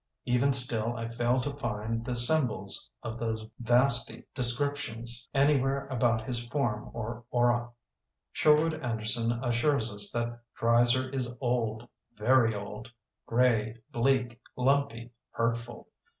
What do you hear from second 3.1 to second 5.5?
those vasty descriptions